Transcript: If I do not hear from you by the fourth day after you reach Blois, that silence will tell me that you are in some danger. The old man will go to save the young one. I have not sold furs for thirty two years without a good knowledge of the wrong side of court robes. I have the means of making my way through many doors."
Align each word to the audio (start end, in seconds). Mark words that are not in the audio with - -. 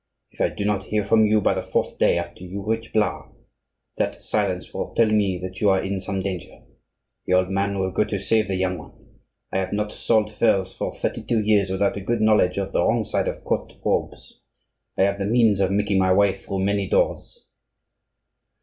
If 0.31 0.41
I 0.41 0.49
do 0.49 0.65
not 0.65 0.85
hear 0.85 1.03
from 1.03 1.27
you 1.27 1.41
by 1.41 1.53
the 1.53 1.61
fourth 1.61 1.99
day 1.99 2.17
after 2.17 2.43
you 2.43 2.65
reach 2.65 2.91
Blois, 2.91 3.29
that 3.97 4.23
silence 4.23 4.73
will 4.73 4.95
tell 4.95 5.05
me 5.11 5.37
that 5.37 5.61
you 5.61 5.69
are 5.69 5.79
in 5.79 5.99
some 5.99 6.21
danger. 6.23 6.63
The 7.27 7.33
old 7.33 7.51
man 7.51 7.77
will 7.77 7.91
go 7.91 8.03
to 8.05 8.17
save 8.17 8.47
the 8.47 8.55
young 8.55 8.79
one. 8.79 9.19
I 9.53 9.59
have 9.59 9.73
not 9.73 9.91
sold 9.91 10.31
furs 10.33 10.73
for 10.73 10.91
thirty 10.91 11.21
two 11.21 11.39
years 11.41 11.69
without 11.69 11.97
a 11.97 12.01
good 12.01 12.19
knowledge 12.19 12.57
of 12.57 12.71
the 12.71 12.83
wrong 12.83 13.03
side 13.05 13.27
of 13.27 13.43
court 13.43 13.75
robes. 13.85 14.41
I 14.97 15.03
have 15.03 15.19
the 15.19 15.25
means 15.25 15.59
of 15.59 15.69
making 15.69 15.99
my 15.99 16.11
way 16.11 16.33
through 16.33 16.61
many 16.61 16.87
doors." 16.89 17.45